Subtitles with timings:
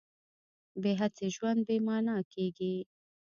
[0.81, 2.75] بې هڅې ژوند بې مانا کېږي.